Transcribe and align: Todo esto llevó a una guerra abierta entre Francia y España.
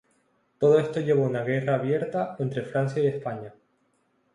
Todo 0.57 0.79
esto 0.79 0.99
llevó 0.99 1.25
a 1.25 1.29
una 1.29 1.43
guerra 1.43 1.75
abierta 1.75 2.35
entre 2.39 2.63
Francia 2.63 3.03
y 3.03 3.05
España. 3.05 3.53